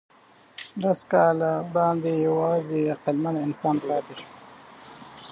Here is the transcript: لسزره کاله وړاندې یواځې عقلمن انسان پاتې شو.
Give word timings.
لسزره 0.81 1.07
کاله 1.11 1.51
وړاندې 1.69 2.11
یواځې 2.27 2.81
عقلمن 2.93 3.35
انسان 3.45 3.75
پاتې 3.87 4.13
شو. 4.19 4.29